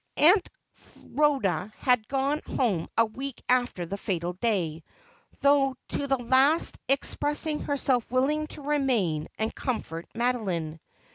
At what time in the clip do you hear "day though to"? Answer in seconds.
4.33-6.07